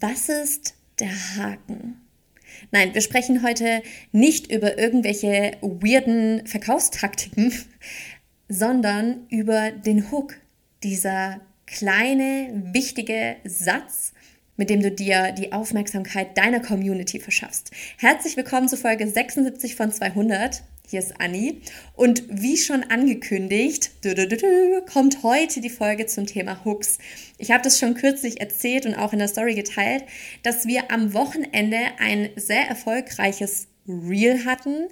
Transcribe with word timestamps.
Was 0.00 0.28
ist 0.28 0.74
der 1.00 1.10
Haken? 1.36 2.00
Nein, 2.70 2.94
wir 2.94 3.00
sprechen 3.00 3.42
heute 3.42 3.82
nicht 4.12 4.52
über 4.52 4.78
irgendwelche 4.78 5.56
weirden 5.60 6.46
Verkaufstaktiken, 6.46 7.52
sondern 8.48 9.26
über 9.28 9.72
den 9.72 10.12
Hook, 10.12 10.36
dieser 10.84 11.40
kleine, 11.66 12.62
wichtige 12.72 13.36
Satz, 13.44 14.12
mit 14.56 14.70
dem 14.70 14.82
du 14.82 14.92
dir 14.92 15.32
die 15.32 15.52
Aufmerksamkeit 15.52 16.38
deiner 16.38 16.60
Community 16.60 17.18
verschaffst. 17.18 17.72
Herzlich 17.96 18.36
willkommen 18.36 18.68
zu 18.68 18.76
Folge 18.76 19.08
76 19.08 19.74
von 19.74 19.90
200. 19.90 20.62
Hier 20.90 21.00
ist 21.00 21.20
Anni. 21.20 21.60
Und 21.96 22.22
wie 22.30 22.56
schon 22.56 22.82
angekündigt, 22.82 23.90
kommt 24.90 25.22
heute 25.22 25.60
die 25.60 25.68
Folge 25.68 26.06
zum 26.06 26.24
Thema 26.24 26.64
Hooks. 26.64 26.96
Ich 27.36 27.50
habe 27.50 27.62
das 27.62 27.78
schon 27.78 27.92
kürzlich 27.92 28.40
erzählt 28.40 28.86
und 28.86 28.94
auch 28.94 29.12
in 29.12 29.18
der 29.18 29.28
Story 29.28 29.54
geteilt, 29.54 30.04
dass 30.42 30.66
wir 30.66 30.90
am 30.90 31.12
Wochenende 31.12 31.76
ein 31.98 32.30
sehr 32.36 32.66
erfolgreiches 32.66 33.68
Reel 33.86 34.46
hatten, 34.46 34.88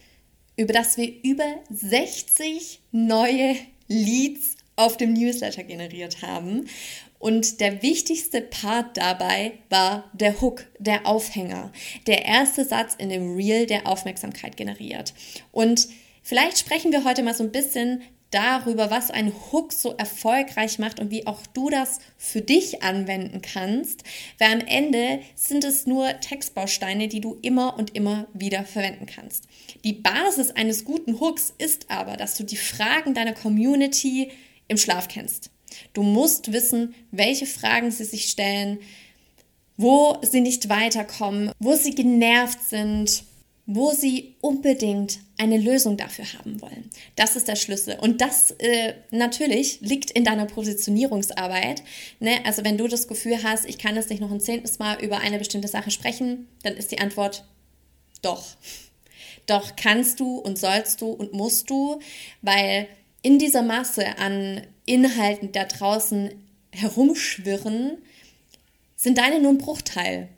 über 0.58 0.74
das 0.74 0.98
wir 0.98 1.10
über 1.24 1.46
60 1.70 2.82
neue 2.92 3.56
Leads 3.88 4.56
auf 4.76 4.98
dem 4.98 5.14
Newsletter 5.14 5.64
generiert 5.64 6.20
haben. 6.20 6.66
Und 7.18 7.60
der 7.60 7.82
wichtigste 7.82 8.40
Part 8.40 8.96
dabei 8.96 9.52
war 9.70 10.10
der 10.12 10.40
Hook, 10.40 10.66
der 10.78 11.06
Aufhänger, 11.06 11.72
der 12.06 12.24
erste 12.24 12.64
Satz 12.64 12.94
in 12.96 13.08
dem 13.08 13.34
Reel, 13.34 13.66
der 13.66 13.86
Aufmerksamkeit 13.86 14.56
generiert. 14.56 15.14
Und 15.52 15.88
vielleicht 16.22 16.58
sprechen 16.58 16.92
wir 16.92 17.04
heute 17.04 17.22
mal 17.22 17.34
so 17.34 17.44
ein 17.44 17.52
bisschen 17.52 18.02
darüber, 18.30 18.90
was 18.90 19.10
ein 19.10 19.32
Hook 19.52 19.72
so 19.72 19.94
erfolgreich 19.96 20.78
macht 20.78 21.00
und 21.00 21.10
wie 21.10 21.26
auch 21.26 21.46
du 21.54 21.70
das 21.70 22.00
für 22.18 22.40
dich 22.40 22.82
anwenden 22.82 23.40
kannst, 23.40 24.02
weil 24.38 24.52
am 24.52 24.60
Ende 24.60 25.20
sind 25.34 25.64
es 25.64 25.86
nur 25.86 26.08
Textbausteine, 26.20 27.08
die 27.08 27.20
du 27.20 27.38
immer 27.42 27.78
und 27.78 27.94
immer 27.94 28.26
wieder 28.34 28.64
verwenden 28.64 29.06
kannst. 29.06 29.44
Die 29.84 29.92
Basis 29.92 30.50
eines 30.50 30.84
guten 30.84 31.20
Hooks 31.20 31.54
ist 31.58 31.90
aber, 31.90 32.16
dass 32.16 32.36
du 32.36 32.44
die 32.44 32.56
Fragen 32.56 33.14
deiner 33.14 33.32
Community 33.32 34.30
im 34.68 34.76
Schlaf 34.76 35.08
kennst. 35.08 35.50
Du 35.92 36.02
musst 36.02 36.52
wissen, 36.52 36.94
welche 37.10 37.46
Fragen 37.46 37.90
sie 37.90 38.04
sich 38.04 38.28
stellen, 38.30 38.78
wo 39.76 40.18
sie 40.22 40.40
nicht 40.40 40.68
weiterkommen, 40.68 41.52
wo 41.58 41.74
sie 41.74 41.94
genervt 41.94 42.62
sind, 42.62 43.24
wo 43.66 43.90
sie 43.90 44.36
unbedingt 44.40 45.18
eine 45.38 45.58
Lösung 45.58 45.96
dafür 45.96 46.24
haben 46.34 46.60
wollen. 46.62 46.88
Das 47.16 47.34
ist 47.34 47.48
der 47.48 47.56
Schlüssel. 47.56 47.98
Und 48.00 48.20
das 48.20 48.52
äh, 48.52 48.94
natürlich 49.10 49.80
liegt 49.80 50.12
in 50.12 50.24
deiner 50.24 50.46
Positionierungsarbeit. 50.46 51.82
Ne? 52.20 52.38
Also 52.44 52.64
wenn 52.64 52.78
du 52.78 52.86
das 52.86 53.08
Gefühl 53.08 53.42
hast, 53.42 53.66
ich 53.66 53.78
kann 53.78 53.96
jetzt 53.96 54.08
nicht 54.08 54.20
noch 54.20 54.30
ein 54.30 54.40
zehntes 54.40 54.78
Mal 54.78 55.02
über 55.02 55.18
eine 55.18 55.38
bestimmte 55.38 55.68
Sache 55.68 55.90
sprechen, 55.90 56.46
dann 56.62 56.74
ist 56.74 56.92
die 56.92 57.00
Antwort 57.00 57.44
doch. 58.22 58.44
Doch 59.46 59.74
kannst 59.76 60.20
du 60.20 60.38
und 60.38 60.58
sollst 60.58 61.00
du 61.00 61.10
und 61.10 61.32
musst 61.32 61.68
du, 61.68 62.00
weil 62.42 62.86
in 63.22 63.38
dieser 63.38 63.62
Masse 63.62 64.18
an 64.18 64.62
Inhalten 64.86 65.52
da 65.52 65.64
draußen 65.64 66.30
herumschwirren, 66.72 67.98
sind 68.96 69.18
deine 69.18 69.40
nur 69.40 69.52
ein 69.52 69.58
Bruchteil. 69.58 70.28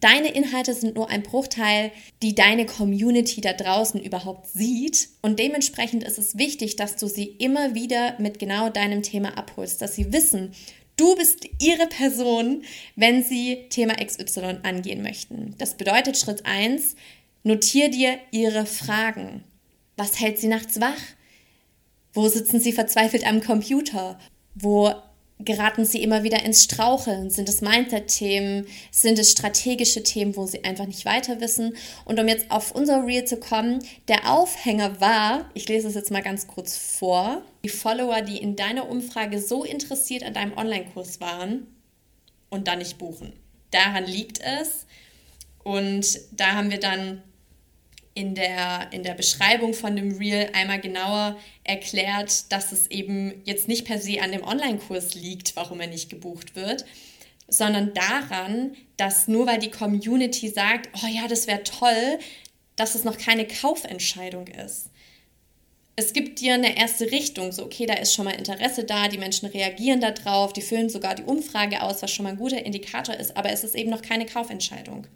Deine 0.00 0.28
Inhalte 0.28 0.74
sind 0.74 0.94
nur 0.94 1.10
ein 1.10 1.22
Bruchteil, 1.22 1.90
die 2.22 2.34
deine 2.34 2.66
Community 2.66 3.40
da 3.40 3.52
draußen 3.52 4.00
überhaupt 4.00 4.46
sieht. 4.48 5.08
Und 5.22 5.38
dementsprechend 5.40 6.04
ist 6.04 6.18
es 6.18 6.38
wichtig, 6.38 6.76
dass 6.76 6.96
du 6.96 7.08
sie 7.08 7.24
immer 7.24 7.74
wieder 7.74 8.14
mit 8.20 8.38
genau 8.38 8.70
deinem 8.70 9.02
Thema 9.02 9.36
abholst, 9.36 9.82
dass 9.82 9.96
sie 9.96 10.12
wissen, 10.12 10.52
du 10.96 11.16
bist 11.16 11.48
ihre 11.58 11.86
Person, 11.86 12.62
wenn 12.94 13.24
sie 13.24 13.66
Thema 13.70 13.94
XY 13.94 14.58
angehen 14.62 15.02
möchten. 15.02 15.54
Das 15.58 15.74
bedeutet 15.74 16.16
Schritt 16.16 16.46
1, 16.46 16.94
notier 17.42 17.90
dir 17.90 18.18
ihre 18.30 18.66
Fragen. 18.66 19.42
Was 19.96 20.20
hält 20.20 20.38
sie 20.38 20.48
nachts 20.48 20.80
wach? 20.80 21.00
Wo 22.18 22.28
sitzen 22.28 22.58
sie 22.58 22.72
verzweifelt 22.72 23.24
am 23.24 23.40
Computer? 23.40 24.18
Wo 24.56 24.92
geraten 25.38 25.84
sie 25.84 26.02
immer 26.02 26.24
wieder 26.24 26.42
ins 26.42 26.64
Straucheln? 26.64 27.30
Sind 27.30 27.48
es 27.48 27.60
Mindset-Themen? 27.60 28.66
Sind 28.90 29.20
es 29.20 29.30
strategische 29.30 30.02
Themen, 30.02 30.34
wo 30.34 30.44
sie 30.44 30.64
einfach 30.64 30.86
nicht 30.86 31.04
weiter 31.04 31.40
wissen? 31.40 31.76
Und 32.06 32.18
um 32.18 32.26
jetzt 32.26 32.50
auf 32.50 32.72
unser 32.72 33.06
Reel 33.06 33.24
zu 33.24 33.36
kommen, 33.36 33.84
der 34.08 34.32
Aufhänger 34.32 35.00
war, 35.00 35.48
ich 35.54 35.68
lese 35.68 35.86
es 35.86 35.94
jetzt 35.94 36.10
mal 36.10 36.24
ganz 36.24 36.48
kurz 36.48 36.76
vor, 36.76 37.42
die 37.62 37.68
Follower, 37.68 38.20
die 38.20 38.38
in 38.38 38.56
deiner 38.56 38.90
Umfrage 38.90 39.40
so 39.40 39.62
interessiert 39.62 40.24
an 40.24 40.34
deinem 40.34 40.58
Online-Kurs 40.58 41.20
waren 41.20 41.68
und 42.48 42.66
dann 42.66 42.78
nicht 42.78 42.98
buchen. 42.98 43.32
Daran 43.70 44.06
liegt 44.06 44.40
es. 44.40 44.86
Und 45.62 46.18
da 46.32 46.54
haben 46.54 46.72
wir 46.72 46.80
dann 46.80 47.22
in 48.18 48.34
der, 48.34 48.88
in 48.90 49.04
der 49.04 49.14
Beschreibung 49.14 49.74
von 49.74 49.94
dem 49.94 50.18
Reel 50.18 50.50
einmal 50.52 50.80
genauer 50.80 51.38
erklärt, 51.62 52.50
dass 52.50 52.72
es 52.72 52.88
eben 52.88 53.42
jetzt 53.44 53.68
nicht 53.68 53.84
per 53.84 54.00
se 54.00 54.20
an 54.20 54.32
dem 54.32 54.42
Online-Kurs 54.42 55.14
liegt, 55.14 55.54
warum 55.54 55.78
er 55.78 55.86
nicht 55.86 56.10
gebucht 56.10 56.56
wird, 56.56 56.84
sondern 57.46 57.94
daran, 57.94 58.74
dass 58.96 59.28
nur 59.28 59.46
weil 59.46 59.60
die 59.60 59.70
Community 59.70 60.48
sagt, 60.48 60.88
oh 60.96 61.06
ja, 61.06 61.28
das 61.28 61.46
wäre 61.46 61.62
toll, 61.62 62.18
dass 62.74 62.96
es 62.96 63.04
noch 63.04 63.18
keine 63.18 63.46
Kaufentscheidung 63.46 64.48
ist. 64.48 64.90
Es 65.94 66.12
gibt 66.12 66.40
dir 66.40 66.54
eine 66.54 66.76
erste 66.76 67.12
Richtung, 67.12 67.52
so 67.52 67.66
okay, 67.66 67.86
da 67.86 67.94
ist 67.94 68.14
schon 68.14 68.24
mal 68.24 68.34
Interesse 68.34 68.82
da, 68.82 69.06
die 69.06 69.18
Menschen 69.18 69.46
reagieren 69.46 70.00
darauf, 70.00 70.52
die 70.52 70.62
füllen 70.62 70.90
sogar 70.90 71.14
die 71.14 71.22
Umfrage 71.22 71.82
aus, 71.82 72.02
was 72.02 72.10
schon 72.10 72.24
mal 72.24 72.30
ein 72.30 72.38
guter 72.38 72.66
Indikator 72.66 73.14
ist, 73.14 73.36
aber 73.36 73.50
es 73.50 73.62
ist 73.62 73.76
eben 73.76 73.90
noch 73.90 74.02
keine 74.02 74.26
Kaufentscheidung. 74.26 75.06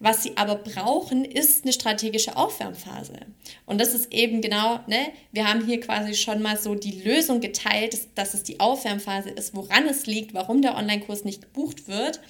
Was 0.00 0.22
sie 0.22 0.36
aber 0.36 0.54
brauchen, 0.54 1.24
ist 1.24 1.64
eine 1.64 1.72
strategische 1.72 2.36
Aufwärmphase. 2.36 3.14
Und 3.66 3.80
das 3.80 3.94
ist 3.94 4.12
eben 4.12 4.40
genau, 4.40 4.78
ne, 4.86 5.10
wir 5.32 5.48
haben 5.48 5.66
hier 5.66 5.80
quasi 5.80 6.14
schon 6.14 6.40
mal 6.40 6.56
so 6.56 6.76
die 6.76 7.02
Lösung 7.02 7.40
geteilt, 7.40 7.94
dass, 7.94 8.14
dass 8.14 8.34
es 8.34 8.44
die 8.44 8.60
Aufwärmphase 8.60 9.30
ist, 9.30 9.56
woran 9.56 9.86
es 9.86 10.06
liegt, 10.06 10.34
warum 10.34 10.62
der 10.62 10.76
Online-Kurs 10.76 11.24
nicht 11.24 11.42
gebucht 11.42 11.88
wird 11.88 12.20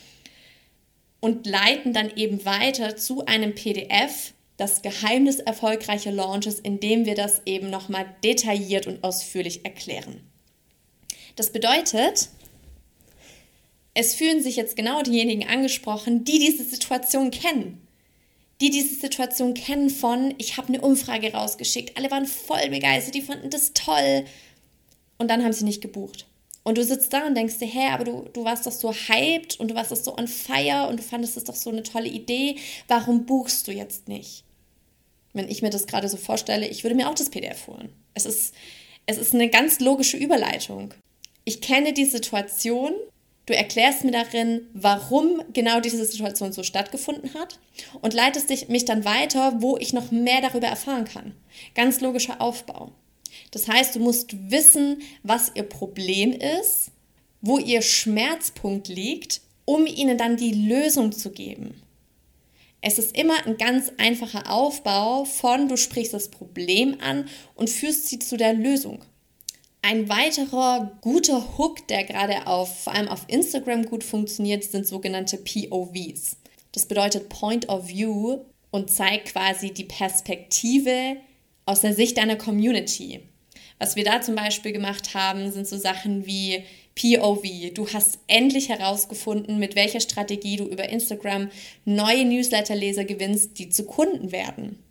und 1.21 1.47
leiten 1.47 1.93
dann 1.93 2.11
eben 2.17 2.45
weiter 2.47 2.97
zu 2.97 3.27
einem 3.27 3.55
PDF, 3.55 4.33
das 4.57 4.83
Geheimnis 4.83 5.39
erfolgreicher 5.39 6.11
Launches, 6.11 6.59
indem 6.59 7.05
wir 7.05 7.15
das 7.15 7.43
eben 7.45 7.71
nochmal 7.71 8.07
detailliert 8.25 8.87
und 8.87 9.05
ausführlich 9.05 9.65
erklären. 9.65 10.21
Das 11.37 11.53
bedeutet, 11.53 12.31
es 13.99 14.15
fühlen 14.15 14.41
sich 14.41 14.55
jetzt 14.55 14.77
genau 14.77 15.03
diejenigen 15.03 15.49
angesprochen, 15.49 16.23
die 16.23 16.39
diese 16.39 16.63
Situation 16.63 17.33
kennen. 17.33 17.85
Die 18.61 18.71
diese 18.71 18.95
Situation 18.95 19.55
kennen 19.55 19.91
von, 19.91 20.37
ich 20.39 20.57
habe 20.57 20.69
eine 20.69 20.83
Umfrage 20.83 21.33
rausgeschickt, 21.33 21.97
alle 21.97 22.09
waren 22.13 22.27
voll 22.27 22.71
begeistert, 22.71 23.17
die 23.17 23.23
fanden 23.23 23.51
das 23.51 23.73
toll. 23.73 24.25
Und 25.19 25.29
dann 25.29 25.43
haben 25.43 25.53
sie 25.53 25.65
nicht 25.65 25.81
gebucht. 25.81 26.29
Und 26.63 26.79
du 26.79 26.85
sitzt 26.85 27.13
da 27.13 27.27
und 27.27 27.35
denkst 27.35 27.59
dir, 27.59 27.67
hä, 27.67 27.89
aber 27.89 28.05
du, 28.05 28.29
du 28.33 28.45
warst 28.45 28.67
doch 28.67 28.73
so 28.73 28.93
hyped 28.93 29.59
und 29.59 29.73
du 29.73 29.75
warst 29.75 29.91
doch 29.91 29.97
so 29.97 30.17
on 30.17 30.29
fire 30.29 30.87
und 30.89 31.01
du 31.01 31.03
fandest 31.03 31.37
das 31.37 31.43
doch 31.43 31.57
so 31.57 31.71
eine 31.71 31.83
tolle 31.83 32.09
Idee. 32.09 32.55
Warum 32.87 33.27
buchst 33.27 33.67
du 33.67 33.73
jetzt 33.73 34.07
nicht? 34.07 34.45
Wenn 35.33 35.49
ich 35.49 35.61
mir 35.61 35.71
das 35.71 35.89
gerade 35.89 36.09
so 36.09 36.19
vorstelle, 36.19 36.69
ich 36.69 36.85
würde 36.85 36.95
mir 36.95 37.09
auch 37.09 37.17
das 37.17 37.31
PDF 37.31 37.67
holen. 37.67 37.93
Es 38.15 38.27
ist, 38.27 38.55
es 39.07 39.19
ist 39.19 39.35
eine 39.35 39.51
ganz 39.51 39.81
logische 39.81 40.19
Überleitung. 40.19 40.95
Ich 41.45 41.61
kenne 41.61 41.93
die 41.93 42.05
Situation 42.05 42.93
Du 43.49 43.57
erklärst 43.57 44.05
mir 44.05 44.13
darin, 44.13 44.69
warum 44.75 45.43
genau 45.55 45.81
diese 45.81 46.05
Situation 46.05 46.53
so 46.53 46.63
stattgefunden 46.63 47.33
hat 47.33 47.59
und 48.03 48.13
leitest 48.13 48.51
dich, 48.51 48.69
mich 48.69 48.85
dann 48.85 49.07
weiter, 49.07 49.63
wo 49.63 49.79
ich 49.79 49.95
noch 49.95 50.11
mehr 50.11 50.43
darüber 50.43 50.67
erfahren 50.67 51.07
kann. 51.07 51.35
Ganz 51.75 52.03
logischer 52.03 52.43
Aufbau. 52.43 52.93
Das 53.51 53.67
heißt, 53.67 53.97
du 53.97 54.01
musst 54.01 54.51
wissen, 54.51 55.01
was 55.23 55.53
ihr 55.55 55.63
Problem 55.63 56.33
ist, 56.33 56.91
wo 57.41 57.59
ihr 57.59 57.81
Schmerzpunkt 57.81 58.89
liegt, 58.89 59.41
um 59.65 59.87
ihnen 59.87 60.19
dann 60.19 60.37
die 60.37 60.69
Lösung 60.69 61.13
zu 61.13 61.31
geben. 61.31 61.81
Es 62.83 62.99
ist 62.99 63.17
immer 63.17 63.47
ein 63.47 63.57
ganz 63.57 63.91
einfacher 63.97 64.53
Aufbau 64.53 65.25
von, 65.25 65.69
du 65.69 65.79
sprichst 65.79 66.13
das 66.13 66.29
Problem 66.29 66.99
an 67.01 67.31
und 67.55 67.71
führst 67.71 68.09
sie 68.09 68.19
zu 68.19 68.37
der 68.37 68.53
Lösung. 68.53 69.03
Ein 69.91 70.11
weiterer 70.11 70.99
guter 71.01 71.57
Hook, 71.57 71.89
der 71.89 72.05
gerade 72.05 72.47
auf, 72.47 72.83
vor 72.83 72.95
allem 72.95 73.09
auf 73.09 73.25
Instagram 73.27 73.87
gut 73.87 74.05
funktioniert, 74.05 74.63
sind 74.63 74.87
sogenannte 74.87 75.39
POVs. 75.39 76.37
Das 76.73 76.85
bedeutet 76.85 77.31
Point 77.31 77.71
of 77.71 77.89
View 77.89 78.41
und 78.71 78.91
zeigt 78.91 79.33
quasi 79.33 79.73
die 79.73 79.85
Perspektive 79.85 81.17
aus 81.65 81.81
der 81.81 81.95
Sicht 81.95 82.19
deiner 82.19 82.37
Community. 82.37 83.21
Was 83.79 83.97
wir 83.97 84.05
da 84.05 84.21
zum 84.21 84.35
Beispiel 84.35 84.73
gemacht 84.73 85.15
haben, 85.15 85.51
sind 85.51 85.67
so 85.67 85.79
Sachen 85.79 86.27
wie 86.27 86.65
POV. 86.95 87.73
Du 87.73 87.89
hast 87.91 88.19
endlich 88.27 88.69
herausgefunden, 88.69 89.59
mit 89.59 89.75
welcher 89.75 90.01
Strategie 90.01 90.57
du 90.57 90.65
über 90.65 90.91
Instagram 90.91 91.49
neue 91.87 92.27
Newsletterleser 92.27 93.07
gewinnst, 93.07 93.59
die 93.59 93.71
zu 93.71 93.87
Kunden 93.87 94.33
werden. 94.33 94.85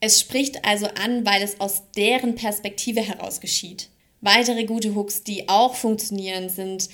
Es 0.00 0.20
spricht 0.20 0.66
also 0.66 0.88
an, 0.88 1.24
weil 1.24 1.42
es 1.42 1.58
aus 1.58 1.84
deren 1.96 2.34
Perspektive 2.34 3.00
heraus 3.00 3.40
geschieht. 3.40 3.88
Weitere 4.22 4.64
gute 4.64 4.94
Hooks, 4.94 5.24
die 5.24 5.48
auch 5.48 5.74
funktionieren, 5.74 6.48
sind 6.48 6.88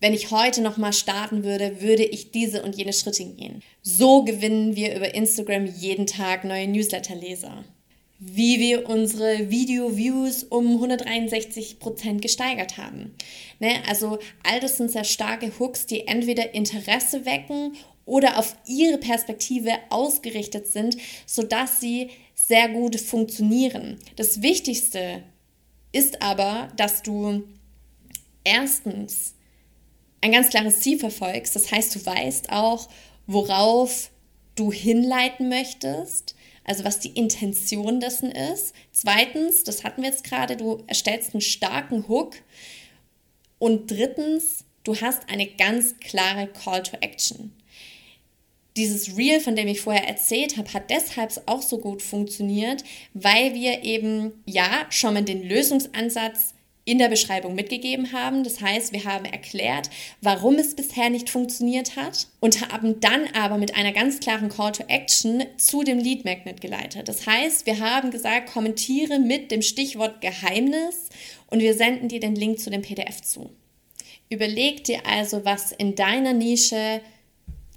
wenn 0.00 0.14
ich 0.14 0.30
heute 0.30 0.62
nochmal 0.62 0.92
starten 0.92 1.44
würde, 1.44 1.82
würde 1.82 2.04
ich 2.04 2.30
diese 2.30 2.62
und 2.62 2.76
jene 2.76 2.92
Schritte 2.92 3.24
gehen. 3.24 3.62
So 3.82 4.24
gewinnen 4.24 4.74
wir 4.74 4.96
über 4.96 5.14
Instagram 5.14 5.66
jeden 5.66 6.06
Tag 6.06 6.44
neue 6.44 6.66
Newsletterleser. 6.68 7.64
Wie 8.18 8.60
wir 8.60 8.88
unsere 8.88 9.50
Video-Views 9.50 10.44
um 10.44 10.82
163% 10.82 12.20
gesteigert 12.20 12.76
haben. 12.76 13.14
Ne? 13.58 13.82
Also 13.88 14.18
all 14.42 14.60
das 14.60 14.76
sind 14.76 14.90
sehr 14.90 15.04
starke 15.04 15.52
Hooks, 15.58 15.86
die 15.86 16.06
entweder 16.06 16.54
Interesse 16.54 17.24
wecken 17.24 17.76
oder 18.04 18.38
auf 18.38 18.56
ihre 18.66 18.98
Perspektive 18.98 19.72
ausgerichtet 19.88 20.66
sind, 20.66 20.96
sodass 21.26 21.80
sie 21.80 22.10
sehr 22.34 22.68
gut 22.68 23.00
funktionieren. 23.00 23.98
Das 24.16 24.42
Wichtigste 24.42 25.22
ist 25.92 26.22
aber, 26.22 26.68
dass 26.76 27.02
du 27.02 27.44
erstens 28.44 29.34
ein 30.20 30.32
ganz 30.32 30.50
klares 30.50 30.80
Ziel 30.80 30.98
verfolgst. 30.98 31.56
Das 31.56 31.70
heißt, 31.72 31.94
du 31.94 32.06
weißt 32.06 32.50
auch, 32.50 32.88
worauf 33.26 34.10
du 34.54 34.72
hinleiten 34.72 35.48
möchtest, 35.48 36.34
also 36.64 36.84
was 36.84 37.00
die 37.00 37.10
Intention 37.10 38.00
dessen 38.00 38.30
ist. 38.30 38.74
Zweitens, 38.92 39.64
das 39.64 39.84
hatten 39.84 40.02
wir 40.02 40.10
jetzt 40.10 40.24
gerade, 40.24 40.56
du 40.56 40.82
erstellst 40.86 41.34
einen 41.34 41.40
starken 41.40 42.06
Hook. 42.08 42.36
Und 43.58 43.90
drittens, 43.90 44.64
du 44.84 45.00
hast 45.00 45.28
eine 45.28 45.46
ganz 45.46 45.96
klare 45.98 46.46
Call 46.46 46.82
to 46.82 46.96
Action. 47.00 47.52
Dieses 48.76 49.16
Reel, 49.16 49.40
von 49.40 49.56
dem 49.56 49.68
ich 49.68 49.80
vorher 49.80 50.06
erzählt 50.06 50.56
habe, 50.56 50.72
hat 50.72 50.90
deshalb 50.90 51.32
auch 51.46 51.62
so 51.62 51.78
gut 51.78 52.02
funktioniert, 52.02 52.84
weil 53.14 53.54
wir 53.54 53.82
eben 53.82 54.32
ja 54.46 54.86
schon 54.90 55.14
mal 55.14 55.22
den 55.22 55.42
Lösungsansatz 55.42 56.54
in 56.84 56.98
der 56.98 57.08
Beschreibung 57.08 57.54
mitgegeben 57.54 58.12
haben. 58.12 58.42
Das 58.42 58.60
heißt, 58.60 58.92
wir 58.92 59.04
haben 59.04 59.24
erklärt, 59.24 59.90
warum 60.22 60.56
es 60.56 60.74
bisher 60.74 61.10
nicht 61.10 61.30
funktioniert 61.30 61.96
hat 61.96 62.26
und 62.40 62.68
haben 62.72 63.00
dann 63.00 63.28
aber 63.34 63.58
mit 63.58 63.76
einer 63.76 63.92
ganz 63.92 64.18
klaren 64.20 64.48
Call 64.48 64.72
to 64.72 64.84
Action 64.88 65.44
zu 65.56 65.82
dem 65.82 65.98
Lead 65.98 66.24
Magnet 66.24 66.60
geleitet. 66.60 67.08
Das 67.08 67.26
heißt, 67.26 67.66
wir 67.66 67.80
haben 67.80 68.10
gesagt, 68.10 68.52
kommentiere 68.52 69.18
mit 69.18 69.50
dem 69.50 69.62
Stichwort 69.62 70.20
Geheimnis 70.20 71.10
und 71.48 71.60
wir 71.60 71.74
senden 71.74 72.08
dir 72.08 72.20
den 72.20 72.34
Link 72.34 72.58
zu 72.60 72.70
dem 72.70 72.82
PDF 72.82 73.20
zu. 73.20 73.50
Überleg 74.28 74.84
dir 74.84 75.06
also, 75.06 75.44
was 75.44 75.72
in 75.72 75.96
deiner 75.96 76.32
Nische 76.32 77.02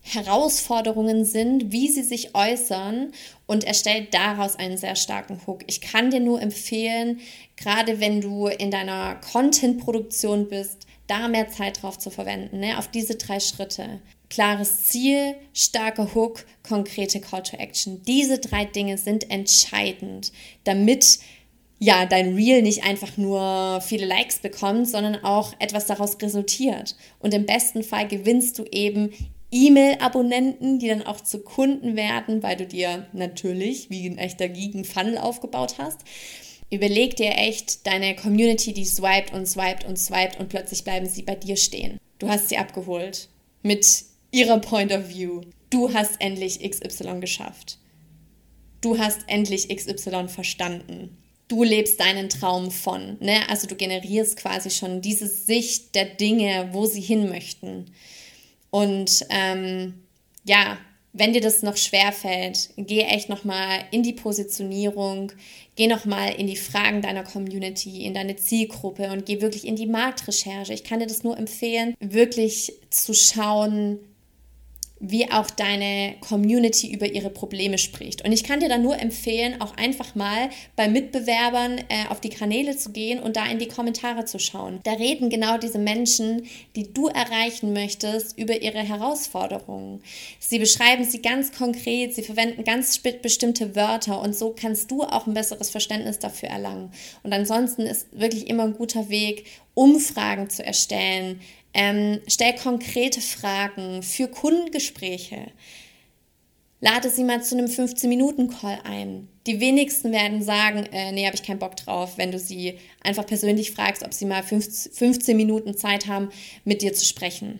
Herausforderungen 0.06 1.24
sind, 1.24 1.72
wie 1.72 1.88
sie 1.88 2.04
sich 2.04 2.36
äußern 2.36 3.14
und 3.48 3.64
erstellt 3.64 4.14
daraus 4.14 4.58
einen 4.58 4.78
sehr 4.78 4.98
starken 4.98 5.40
Hook. 5.48 5.64
Ich 5.68 5.80
kann 5.80 6.12
dir 6.12 6.20
nur 6.20 6.42
empfehlen, 6.42 7.22
gerade 7.56 8.02
wenn 8.02 8.20
du 8.20 8.48
in 8.48 8.70
deiner 8.70 9.16
Content-Produktion 9.16 10.50
bist, 10.50 10.86
da 11.08 11.30
mehr 11.30 11.50
Zeit 11.50 11.82
drauf 11.82 11.98
zu 11.98 12.10
verwenden, 12.10 12.60
ne? 12.60 12.78
auf 12.78 12.90
diese 12.90 13.16
drei 13.16 13.40
Schritte. 13.40 14.02
Klares 14.30 14.86
Ziel, 14.86 15.36
starker 15.54 16.14
Hook, 16.14 16.46
konkrete 16.68 17.22
Call 17.22 17.44
to 17.44 17.56
Action. 17.56 18.02
Diese 18.04 18.40
drei 18.40 18.66
Dinge 18.66 18.98
sind 18.98 19.32
entscheidend, 19.32 20.34
damit 20.66 21.20
ja, 21.80 22.06
dein 22.06 22.36
Reel 22.36 22.62
nicht 22.62 22.86
einfach 22.86 23.18
nur 23.18 23.82
viele 23.82 24.06
Likes 24.06 24.40
bekommt, 24.40 24.88
sondern 24.88 25.22
auch 25.24 25.54
etwas 25.60 25.86
daraus 25.86 26.18
resultiert. 26.22 26.96
Und 27.20 27.34
im 27.34 27.46
besten 27.46 27.84
Fall 27.84 28.08
gewinnst 28.08 28.58
du 28.58 28.64
eben 28.72 29.12
E-Mail-Abonnenten, 29.54 30.80
die 30.80 30.88
dann 30.88 31.04
auch 31.04 31.22
zu 31.22 31.44
Kunden 31.44 31.96
werden, 31.96 32.42
weil 32.42 32.58
du 32.58 32.66
dir 32.66 33.08
natürlich 33.14 33.90
wie 33.90 34.08
ein 34.08 34.18
echter 34.18 34.50
Geek 34.50 34.74
einen 34.74 34.84
Funnel 34.84 35.18
aufgebaut 35.18 35.76
hast. 35.78 36.00
Überleg 36.72 37.16
dir 37.16 37.38
echt 37.38 37.86
deine 37.86 38.16
Community, 38.16 38.74
die 38.74 38.86
swiped 38.86 39.32
und 39.32 39.48
swiped 39.48 39.86
und 39.86 40.00
swiped 40.00 40.40
und 40.40 40.50
plötzlich 40.50 40.84
bleiben 40.84 41.06
sie 41.06 41.22
bei 41.22 41.36
dir 41.36 41.56
stehen. 41.56 42.00
Du 42.18 42.30
hast 42.30 42.50
sie 42.50 42.58
abgeholt 42.58 43.30
mit 43.62 44.06
ihrer 44.32 44.60
Point 44.60 44.92
of 44.92 45.10
View. 45.10 45.42
Du 45.70 45.94
hast 45.94 46.20
endlich 46.20 46.60
XY 46.68 47.20
geschafft. 47.20 47.78
Du 48.82 48.98
hast 48.98 49.20
endlich 49.28 49.70
XY 49.70 50.28
verstanden. 50.30 51.18
Du 51.48 51.64
lebst 51.64 52.00
deinen 52.00 52.30
Traum 52.30 52.72
von. 52.72 53.18
Ne? 53.20 53.48
Also 53.50 53.68
du 53.68 53.76
generierst 53.76 54.38
quasi 54.38 54.72
schon 54.72 55.02
diese 55.02 55.28
Sicht 55.28 55.94
der 55.94 56.06
Dinge, 56.06 56.70
wo 56.72 56.86
sie 56.86 57.02
hin 57.02 57.30
möchten. 57.30 57.92
Und 58.74 59.28
ähm, 59.30 59.94
ja, 60.46 60.80
wenn 61.12 61.32
dir 61.32 61.42
das 61.42 61.62
noch 61.62 61.78
schwer 61.78 62.12
fällt, 62.12 62.72
geh 62.76 63.02
echt 63.02 63.30
nochmal 63.30 63.82
in 63.92 64.02
die 64.02 64.14
Positionierung, 64.14 65.32
geh 65.76 65.86
nochmal 65.86 66.34
in 66.34 66.48
die 66.48 66.56
Fragen 66.56 67.04
deiner 67.04 67.24
Community, 67.24 68.04
in 68.04 68.16
deine 68.16 68.36
Zielgruppe 68.36 69.12
und 69.12 69.28
geh 69.28 69.42
wirklich 69.42 69.68
in 69.68 69.76
die 69.76 69.86
Marktrecherche. 69.86 70.74
Ich 70.74 70.84
kann 70.84 71.00
dir 71.00 71.06
das 71.06 71.24
nur 71.24 71.38
empfehlen, 71.38 71.94
wirklich 72.00 72.74
zu 72.90 73.14
schauen, 73.14 74.00
wie 75.06 75.30
auch 75.30 75.50
deine 75.50 76.16
Community 76.22 76.90
über 76.90 77.06
ihre 77.06 77.30
Probleme 77.30 77.78
spricht. 77.78 78.24
Und 78.24 78.32
ich 78.32 78.46
kann 78.46 78.62
dir 78.62 78.70
da 78.70 78.78
nur 78.78 78.98
empfehlen, 78.98 79.60
auch 79.60 79.76
einfach 79.76 80.16
mal 80.16 80.50
bei 80.78 80.88
Mitbewerbern 80.88 81.80
äh, 81.90 82.08
auf 82.08 82.22
die 82.22 82.30
Kanäle 82.30 82.78
zu 82.78 82.94
gehen 82.94 83.20
und 83.20 83.36
da 83.36 83.46
in 83.48 83.60
die 83.60 83.68
Kommentare 83.68 84.24
zu 84.24 84.40
schauen. 84.40 84.80
Da 84.86 84.94
reden 84.94 85.30
genau 85.30 85.58
diese 85.58 85.78
Menschen, 85.78 86.44
die 86.78 86.94
du 86.94 87.08
erreichen 87.08 87.74
möchtest, 87.74 88.40
über 88.40 88.62
ihre 88.62 88.80
Herausforderungen. 88.80 90.02
Sie 90.40 90.58
beschreiben 90.58 91.04
sie 91.04 91.22
ganz 91.22 91.52
konkret, 91.52 92.16
sie 92.16 92.24
verwenden 92.24 92.64
ganz 92.64 92.98
bestimmte 93.00 93.76
Wörter 93.76 94.22
und 94.22 94.34
so 94.34 94.56
kannst 94.58 94.90
du 94.90 95.04
auch 95.04 95.28
ein 95.28 95.34
besseres 95.34 95.70
Verständnis 95.70 96.20
dafür 96.20 96.48
erlangen. 96.48 96.94
Und 97.24 97.34
ansonsten 97.34 97.82
ist 97.82 98.08
wirklich 98.14 98.48
immer 98.48 98.64
ein 98.64 98.78
guter 98.78 99.10
Weg, 99.10 99.48
Umfragen 99.74 100.50
zu 100.50 100.66
erstellen, 100.66 101.42
ähm, 101.74 102.22
stell 102.28 102.56
konkrete 102.56 103.22
Fragen 103.22 104.04
für 104.04 104.28
Kundengespräche. 104.28 105.52
Lade 106.80 107.10
sie 107.10 107.24
mal 107.24 107.42
zu 107.42 107.58
einem 107.58 107.68
15-Minuten-Call 107.68 108.80
ein. 108.84 109.30
Die 109.48 109.60
wenigsten 109.62 110.12
werden 110.12 110.44
sagen, 110.44 110.86
äh, 110.92 111.12
nee, 111.14 111.26
habe 111.26 111.36
ich 111.36 111.44
keinen 111.44 111.60
Bock 111.60 111.78
drauf, 111.78 112.18
wenn 112.18 112.32
du 112.32 112.40
sie 112.40 112.78
einfach 113.02 113.26
persönlich 113.26 113.72
fragst, 113.72 114.04
ob 114.04 114.14
sie 114.14 114.26
mal 114.26 114.44
15 114.44 115.36
Minuten 115.38 115.78
Zeit 115.78 116.08
haben, 116.08 116.30
mit 116.66 116.82
dir 116.82 116.94
zu 116.94 117.06
sprechen. 117.06 117.60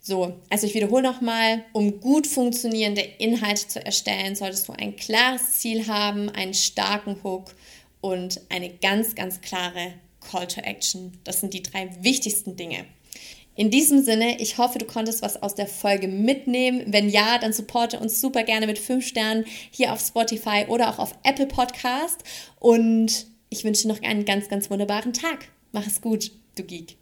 So, 0.00 0.34
also 0.50 0.66
ich 0.66 0.74
wiederhole 0.74 1.02
nochmal, 1.02 1.64
um 1.72 2.00
gut 2.00 2.26
funktionierende 2.26 3.00
Inhalte 3.00 3.68
zu 3.68 3.84
erstellen, 3.84 4.34
solltest 4.34 4.68
du 4.68 4.72
ein 4.72 4.96
klares 4.96 5.60
Ziel 5.60 5.86
haben, 5.86 6.28
einen 6.28 6.52
starken 6.52 7.22
Hook 7.22 7.54
und 8.00 8.40
eine 8.50 8.70
ganz, 8.70 9.14
ganz 9.14 9.40
klare 9.40 9.94
Call 10.20 10.46
to 10.46 10.60
Action. 10.60 11.12
Das 11.24 11.40
sind 11.40 11.54
die 11.54 11.62
drei 11.62 11.88
wichtigsten 12.00 12.56
Dinge. 12.56 12.84
In 13.56 13.70
diesem 13.70 14.02
Sinne, 14.02 14.40
ich 14.40 14.58
hoffe, 14.58 14.78
du 14.78 14.84
konntest 14.84 15.22
was 15.22 15.42
aus 15.42 15.54
der 15.54 15.66
Folge 15.66 16.08
mitnehmen. 16.08 16.82
Wenn 16.86 17.08
ja, 17.08 17.38
dann 17.38 17.52
supporte 17.52 18.00
uns 18.00 18.20
super 18.20 18.42
gerne 18.42 18.66
mit 18.66 18.78
5 18.78 19.06
Sternen 19.06 19.44
hier 19.70 19.92
auf 19.92 20.00
Spotify 20.00 20.66
oder 20.68 20.90
auch 20.90 20.98
auf 20.98 21.14
Apple 21.22 21.46
Podcast. 21.46 22.24
Und 22.58 23.26
ich 23.50 23.62
wünsche 23.64 23.82
dir 23.82 23.88
noch 23.88 24.02
einen 24.02 24.24
ganz, 24.24 24.48
ganz 24.48 24.70
wunderbaren 24.70 25.12
Tag. 25.12 25.48
Mach 25.72 25.86
es 25.86 26.00
gut, 26.00 26.32
du 26.56 26.64
Geek. 26.64 26.96